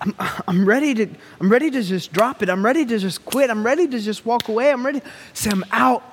[0.00, 0.14] I'm,
[0.46, 1.08] I'm ready to,
[1.40, 2.50] I'm ready to just drop it.
[2.50, 3.50] I'm ready to just quit.
[3.50, 4.70] I'm ready to just walk away.
[4.70, 5.00] I'm ready
[5.32, 6.04] say, I'm out.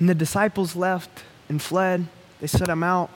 [0.00, 2.08] And the disciples left and fled.
[2.40, 3.10] They said, I'm out.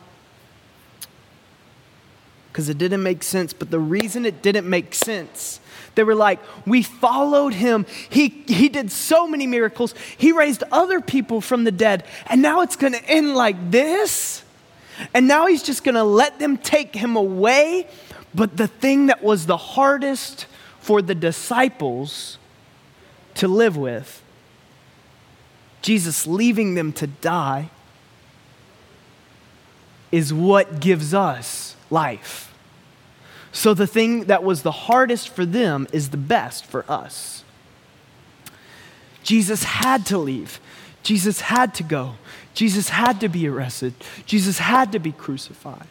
[2.53, 3.53] Because it didn't make sense.
[3.53, 5.59] But the reason it didn't make sense,
[5.97, 7.87] they were like, We followed him.
[8.11, 9.95] He, he did so many miracles.
[10.17, 12.05] He raised other people from the dead.
[12.27, 14.45] And now it's going to end like this.
[15.13, 17.89] And now he's just going to let them take him away.
[18.35, 20.47] But the thing that was the hardest
[20.81, 22.39] for the disciples
[23.37, 24.23] to live with,
[25.85, 27.69] Jesus leaving them to die,
[30.11, 32.55] is what gives us life.
[33.53, 37.45] So the thing that was the hardest for them is the best for us.
[39.23, 40.59] Jesus had to leave.
[41.03, 42.15] Jesus had to go.
[42.55, 43.93] Jesus had to be arrested.
[44.25, 45.89] Jesus had to be crucified.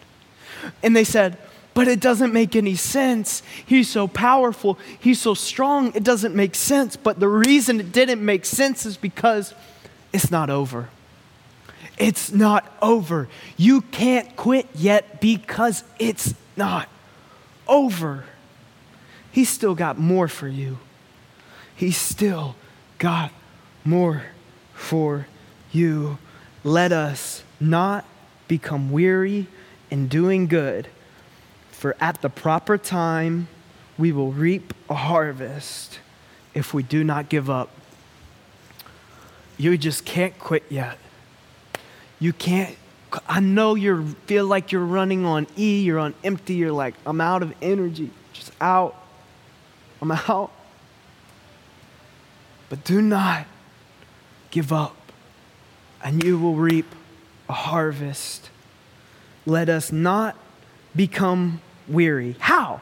[0.82, 1.38] And they said,
[1.76, 3.44] but it doesn't make any sense.
[3.64, 4.80] He's so powerful.
[5.00, 5.94] He's so strong.
[5.94, 6.96] It doesn't make sense.
[6.96, 9.54] But the reason it didn't make sense is because
[10.14, 10.90] it's not over.
[11.98, 13.28] It's not over.
[13.58, 16.88] You can't quit yet because it's not
[17.68, 18.26] over.
[19.32, 20.78] He's still got more for you.
[21.76, 22.56] He's still
[23.00, 23.32] got
[23.84, 24.24] more
[24.74, 25.28] for
[25.72, 26.20] you.
[26.64, 28.06] Let us not
[28.48, 29.48] become weary
[29.90, 30.88] in doing good,
[31.72, 33.48] for at the proper time
[33.98, 36.00] we will reap a harvest
[36.54, 37.70] if we do not give up.
[39.58, 40.98] You just can't quit yet.
[42.20, 42.76] You can't.
[43.28, 47.22] I know you feel like you're running on E, you're on empty, you're like, I'm
[47.22, 48.96] out of energy, just out.
[50.02, 50.52] I'm out.
[52.70, 53.46] But do not
[54.50, 54.96] give up,
[56.04, 56.88] and you will reap
[57.48, 58.50] a harvest.
[59.46, 60.36] Let us not
[60.96, 62.36] become weary.
[62.40, 62.82] How?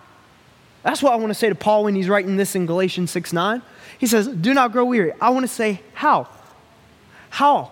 [0.83, 3.33] That's what I want to say to Paul when he's writing this in Galatians 6
[3.33, 3.61] 9.
[3.97, 5.13] He says, Do not grow weary.
[5.19, 6.27] I want to say, How?
[7.31, 7.71] How?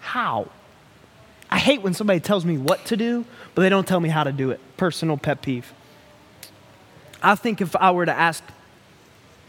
[0.00, 0.48] How?
[1.50, 4.22] I hate when somebody tells me what to do, but they don't tell me how
[4.22, 4.60] to do it.
[4.76, 5.72] Personal pet peeve.
[7.22, 8.44] I think if I were to ask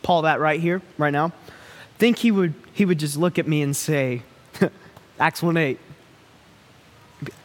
[0.02, 3.48] Paul that right here, right now, I think he would he would just look at
[3.48, 4.24] me and say,
[5.20, 5.80] Acts 1 8.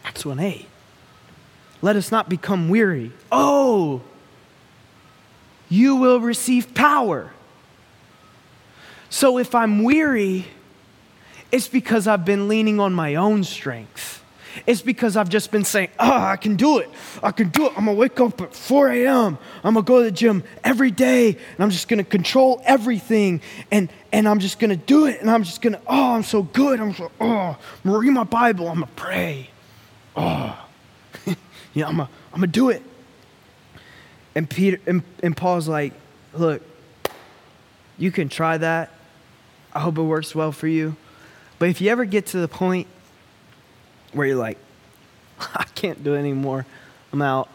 [0.05, 0.67] Acts 1 8.
[1.83, 3.13] Let us not become weary.
[3.33, 4.01] Oh,
[5.69, 7.33] you will receive power.
[9.11, 10.47] So if I'm weary,
[11.55, 14.25] it's because I've been leaning on my own strength.
[14.67, 16.91] It's because I've just been saying, oh, I can do it.
[17.23, 17.79] I can do it.
[17.79, 19.39] I'm going to wake up at 4 a.m.
[19.63, 22.61] I'm going to go to the gym every day and I'm just going to control
[22.65, 23.41] everything
[23.71, 26.25] and, and I'm just going to do it and I'm just going to, oh, I'm
[26.25, 26.81] so good.
[26.81, 28.67] I'm so, oh, I'm going to read my Bible.
[28.67, 29.51] I'm going to pray.
[30.17, 30.67] Oh,
[31.73, 32.83] yeah, I'm going I'm to do it.
[34.35, 35.93] And Peter and, and Paul's like,
[36.33, 36.63] look,
[37.97, 38.91] you can try that.
[39.73, 40.97] I hope it works well for you.
[41.59, 42.87] But if you ever get to the point
[44.13, 44.59] where you're like,
[45.55, 46.67] I can't do it anymore,
[47.13, 47.49] I'm out.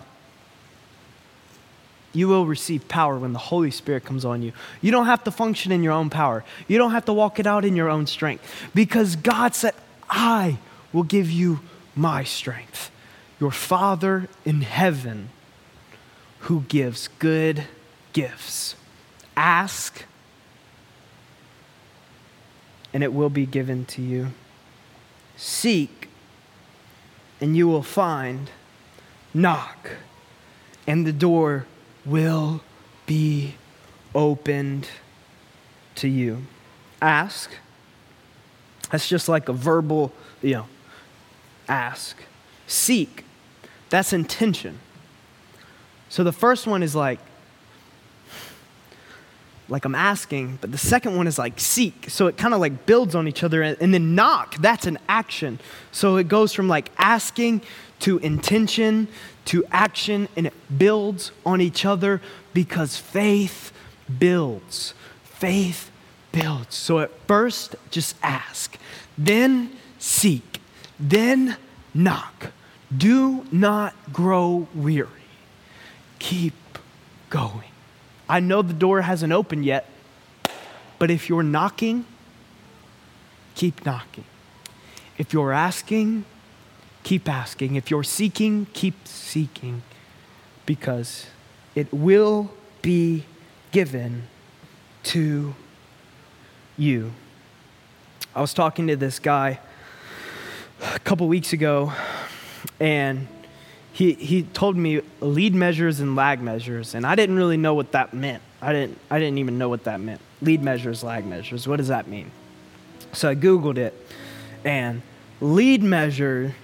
[2.11, 4.51] You will receive power when the Holy Spirit comes on you.
[4.81, 6.43] You don't have to function in your own power.
[6.67, 8.43] You don't have to walk it out in your own strength
[8.73, 9.75] because God said,
[10.09, 10.57] I
[10.91, 11.59] will give you
[11.95, 12.89] my strength.
[13.39, 15.29] Your Father in heaven
[16.41, 17.65] who gives good
[18.13, 18.75] gifts.
[19.37, 20.05] Ask,
[22.93, 24.27] and it will be given to you.
[25.37, 26.09] Seek,
[27.39, 28.49] and you will find.
[29.33, 29.91] Knock,
[30.87, 31.67] and the door
[32.03, 32.61] will
[33.05, 33.55] be
[34.15, 34.89] opened
[35.95, 36.45] to you.
[37.01, 37.51] Ask.
[38.91, 40.11] That's just like a verbal,
[40.41, 40.65] you know,
[41.67, 42.17] ask.
[42.65, 43.23] Seek.
[43.89, 44.79] That's intention.
[46.09, 47.19] So the first one is like,
[49.69, 52.09] like I'm asking, but the second one is like seek.
[52.09, 53.61] So it kind of like builds on each other.
[53.61, 55.59] And then knock, that's an action.
[55.91, 57.61] So it goes from like asking
[57.99, 59.07] to intention
[59.45, 62.21] to action and it builds on each other
[62.53, 63.71] because faith
[64.19, 64.93] builds.
[65.23, 65.91] Faith
[66.31, 66.75] builds.
[66.75, 68.77] So at first, just ask,
[69.17, 70.61] then seek,
[70.99, 71.57] then
[71.93, 72.51] knock.
[72.95, 75.09] Do not grow weary.
[76.17, 76.53] Keep
[77.29, 77.68] going.
[78.29, 79.87] I know the door hasn't opened yet,
[80.99, 82.05] but if you're knocking,
[83.55, 84.25] keep knocking.
[85.17, 86.25] If you're asking,
[87.03, 87.75] keep asking.
[87.75, 89.81] If you're seeking, keep seeking
[90.67, 91.25] because
[91.73, 92.51] it will
[92.83, 93.25] be
[93.71, 94.27] given
[95.03, 95.55] to
[96.77, 97.11] you.
[98.35, 99.59] I was talking to this guy
[100.93, 101.91] a couple weeks ago,
[102.79, 103.27] and
[103.99, 107.91] he, he told me lead measures and lag measures, and I didn't really know what
[107.91, 108.41] that meant.
[108.61, 110.21] I didn't, I didn't even know what that meant.
[110.41, 111.67] Lead measures, lag measures.
[111.67, 112.31] What does that mean?
[113.11, 113.93] So I Googled it,
[114.63, 115.01] and
[115.41, 116.55] lead measure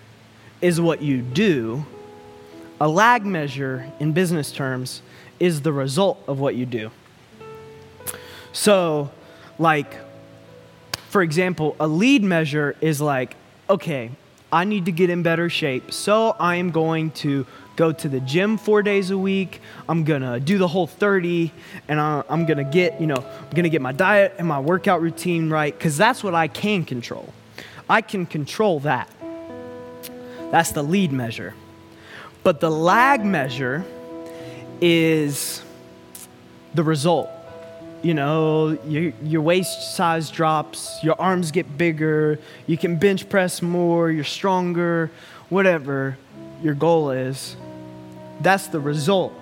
[0.62, 1.86] is what you do,
[2.80, 5.02] a lag measure in business terms
[5.38, 6.90] is the result of what you do.
[8.54, 9.12] So,
[9.60, 9.94] like,
[11.10, 13.36] for example, a lead measure is like,
[13.70, 14.12] okay,
[14.56, 15.92] I need to get in better shape.
[15.92, 17.46] So I am going to
[17.76, 19.60] go to the gym four days a week.
[19.90, 21.52] I'm gonna do the whole 30,
[21.90, 25.50] and I'm gonna get, you know, I'm gonna get my diet and my workout routine
[25.50, 27.34] right, because that's what I can control.
[27.90, 29.10] I can control that.
[30.52, 31.54] That's the lead measure.
[32.44, 33.84] But the lag measure
[34.80, 35.62] is
[36.74, 37.30] the result
[38.06, 42.38] you know, your, your waist size drops, your arms get bigger,
[42.68, 45.10] you can bench press more, you're stronger,
[45.50, 46.16] whatever
[46.62, 47.58] your goal is.
[48.42, 49.34] That's the result.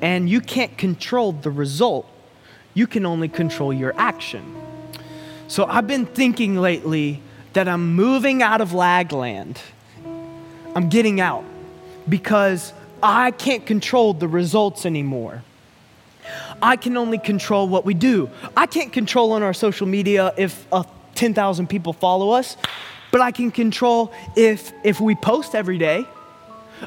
[0.00, 2.10] And you can't control the result,
[2.74, 4.42] you can only control your action.
[5.46, 7.22] So I've been thinking lately
[7.52, 9.58] that I'm moving out of lagland.
[10.74, 11.44] I'm getting out
[12.08, 15.44] because I can't control the results anymore.
[16.62, 18.30] I can only control what we do.
[18.56, 20.84] I can't control on our social media if uh,
[21.14, 22.56] 10,000 people follow us,
[23.10, 26.04] but I can control if, if we post every day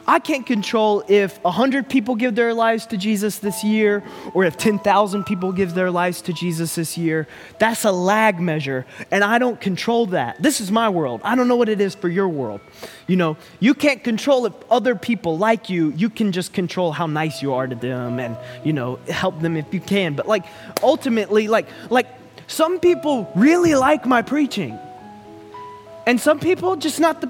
[0.06, 4.58] I can't control if 100 people give their lives to Jesus this year or if
[4.58, 7.28] 10,000 people give their lives to Jesus this year.
[7.60, 10.41] That's a lag measure, and I don't control that.
[10.41, 11.22] This is my world.
[11.24, 12.62] I don't know what it is for your world.
[13.08, 15.91] You know, you can't control if other people like you.
[15.95, 19.56] You can just control how nice you are to them and, you know, help them
[19.58, 20.16] if you can.
[20.16, 20.45] But like
[20.84, 22.08] ultimately like like
[22.48, 24.78] some people really like my preaching.
[26.06, 27.28] And some people just not the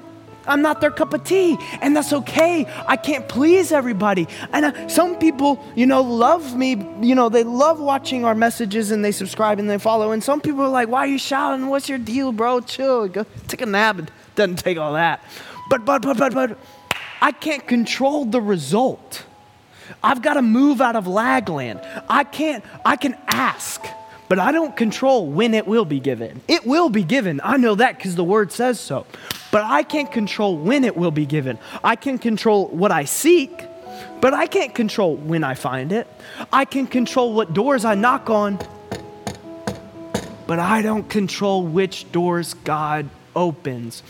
[0.48, 2.66] I'm not their cup of tea, and that's okay.
[2.88, 4.28] I can't please everybody.
[4.52, 8.92] And uh, some people, you know, love me, you know, they love watching our messages
[8.92, 10.12] and they subscribe and they follow.
[10.12, 11.68] And some people are like, why are you shouting?
[11.68, 12.62] What's your deal, bro?
[12.62, 14.00] Chill, go take a nap.
[14.00, 15.24] It doesn't take all that.
[15.70, 16.58] But, but, but, but, but,
[17.22, 19.24] I can't control the result.
[20.04, 21.82] I've got to move out of lag land.
[22.08, 23.84] I can't, I can ask
[24.30, 26.42] but I don't control when it will be given.
[26.48, 27.40] It will be given.
[27.44, 29.06] I know that because the word says so.
[29.58, 31.58] But I can't control when it will be given.
[31.84, 33.66] I can control what I seek,
[34.22, 36.06] but I can't control when I find it.
[36.54, 38.60] I can control what doors I knock on,
[40.46, 44.04] but I don't control which doors God opens.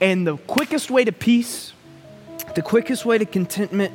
[0.00, 1.74] And the quickest way to peace,
[2.54, 3.92] the quickest way to contentment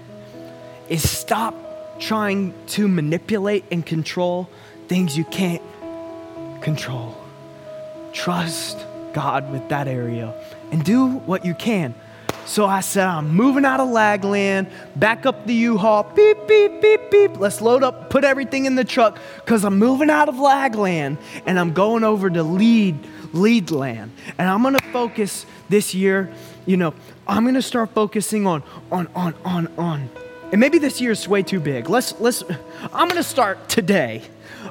[0.89, 1.55] is stop
[1.99, 4.47] trying to manipulate and control
[4.87, 5.63] things you can't
[6.61, 7.17] control.
[8.13, 8.77] Trust
[9.13, 10.35] God with that area
[10.73, 11.93] and do what you can.
[12.45, 17.11] So I said, I'm moving out of Lagland, back up the U-Haul, beep, beep, beep,
[17.11, 17.37] beep.
[17.37, 21.59] Let's load up, put everything in the truck, because I'm moving out of Lagland and
[21.59, 22.97] I'm going over to lead,
[23.33, 24.11] lead land.
[24.39, 26.33] And I'm gonna focus this year,
[26.65, 26.95] you know,
[27.27, 30.09] I'm gonna start focusing on, on, on, on, on.
[30.51, 31.87] And maybe this year is way too big.
[31.87, 32.43] Let's, let's,
[32.91, 34.23] I'm gonna start today.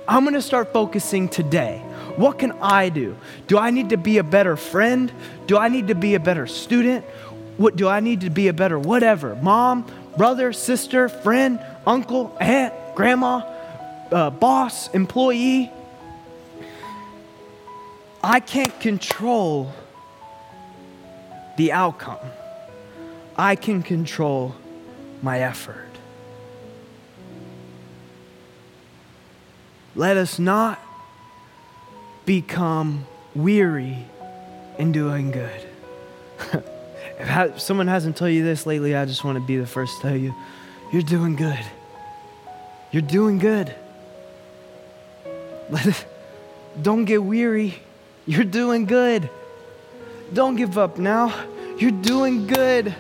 [0.09, 1.81] I'm gonna start focusing today.
[2.17, 3.17] What can I do?
[3.47, 5.13] Do I need to be a better friend?
[5.47, 7.05] Do I need to be a better student?
[7.57, 9.35] What do I need to be a better whatever?
[9.37, 9.87] Mom,
[10.17, 13.41] brother, sister, friend, uncle, aunt, grandma,
[14.11, 15.71] uh, boss, employee.
[18.23, 19.73] I can't control
[21.57, 22.19] the outcome.
[23.37, 24.55] I can control
[25.23, 25.89] my effort.
[29.95, 30.81] Let us not
[32.25, 33.99] become weary
[34.79, 35.67] in doing good.
[37.19, 40.09] if someone hasn't told you this lately, I just want to be the first to
[40.09, 40.35] tell you
[40.93, 41.65] you're doing good.
[42.91, 43.75] You're doing good.
[46.83, 47.81] Don't get weary.
[48.27, 49.31] You're doing good.
[50.33, 51.35] Don't give up now.
[51.79, 52.95] You're doing good.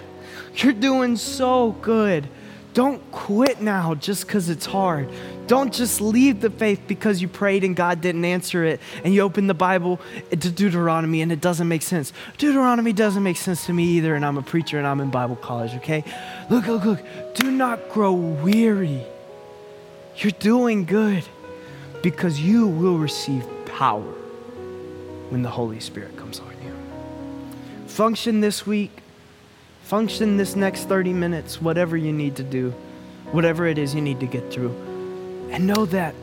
[0.57, 2.29] You're doing so good.
[2.75, 5.11] Don't quit now just because it's hard.
[5.47, 9.23] Don't just leave the faith because you prayed and God didn't answer it and you
[9.23, 12.13] open the Bible to Deuteronomy and it doesn't make sense.
[12.39, 15.37] Deuteronomy doesn't make sense to me either, and I'm a preacher and I'm in Bible
[15.37, 16.05] college, okay?
[16.49, 17.01] Look, look, look.
[17.35, 19.05] Do not grow weary.
[20.17, 21.25] You're doing good
[22.03, 24.13] because you will receive power
[25.31, 27.87] when the Holy Spirit comes on you.
[27.87, 29.03] Function this week
[29.93, 32.71] Function this next 30 minutes, whatever you need to do,
[33.31, 34.75] whatever it is you need to get through.
[35.53, 36.15] And know that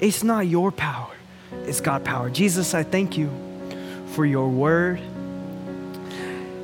[0.00, 1.14] it's not your power,
[1.64, 2.28] it's God power.
[2.28, 3.30] Jesus, I thank you
[4.08, 5.00] for your word.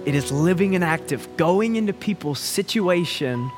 [0.04, 3.50] It is living and active, going into people's situation,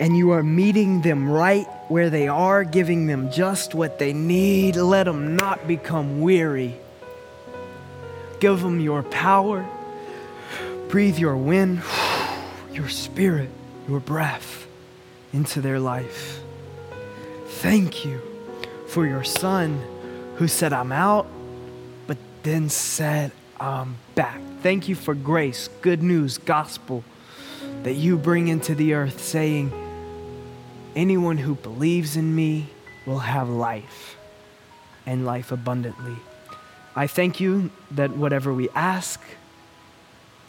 [0.00, 4.76] and you are meeting them right where they are, giving them just what they need.
[4.76, 6.74] Let them not become weary.
[8.40, 9.64] Give them your power
[10.94, 11.82] breathe your wind,
[12.72, 13.50] your spirit,
[13.88, 14.64] your breath
[15.32, 16.40] into their life.
[17.64, 18.20] Thank you
[18.88, 19.80] for your son
[20.36, 21.26] who said, I'm out,
[22.06, 24.38] but then said, I'm back.
[24.60, 27.02] Thank you for grace, good news, gospel
[27.82, 29.72] that you bring into the earth, saying,
[30.94, 32.66] Anyone who believes in me
[33.06, 34.18] will have life
[35.06, 36.16] and life abundantly.
[36.94, 39.22] I thank you that whatever we ask,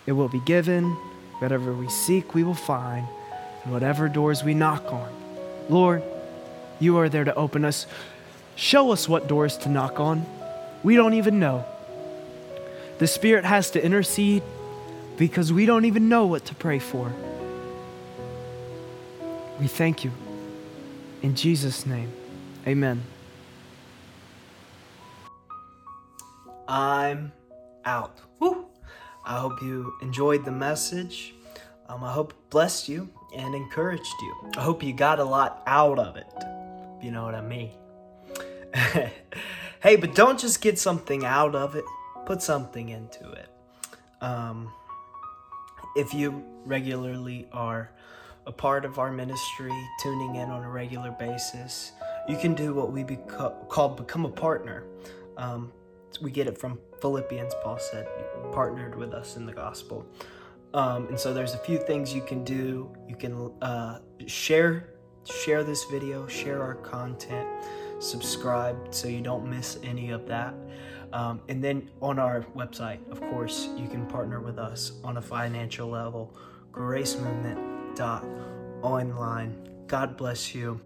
[0.05, 0.91] it will be given.
[1.39, 3.07] Whatever we seek, we will find.
[3.63, 5.09] And whatever doors we knock on,
[5.69, 6.03] Lord,
[6.79, 7.87] you are there to open us.
[8.55, 10.25] Show us what doors to knock on.
[10.83, 11.65] We don't even know.
[12.99, 14.43] The Spirit has to intercede
[15.17, 17.11] because we don't even know what to pray for.
[19.59, 20.11] We thank you.
[21.21, 22.11] In Jesus' name,
[22.67, 23.03] amen.
[26.67, 27.31] I'm
[27.83, 28.19] out.
[28.39, 28.65] Woo.
[29.25, 31.33] I hope you enjoyed the message.
[31.87, 34.51] Um, I hope it blessed you and encouraged you.
[34.57, 36.27] I hope you got a lot out of it.
[37.05, 37.69] You know what I mean?
[39.83, 41.85] hey, but don't just get something out of it,
[42.25, 43.47] put something into it.
[44.21, 44.73] Um,
[45.95, 47.91] if you regularly are
[48.47, 51.91] a part of our ministry, tuning in on a regular basis,
[52.27, 54.85] you can do what we beco- call become a partner.
[55.37, 55.71] Um,
[56.23, 58.07] we get it from Philippians, Paul said,
[58.51, 60.07] partnered with us in the gospel.
[60.73, 62.91] Um, and so there's a few things you can do.
[63.07, 64.94] You can uh, share
[65.25, 67.47] share this video, share our content,
[67.99, 70.53] subscribe so you don't miss any of that.
[71.13, 75.21] Um, and then on our website, of course, you can partner with us on a
[75.21, 76.35] financial level.
[76.71, 78.25] Grace Movement dot
[78.81, 79.69] online.
[79.87, 80.81] God bless you.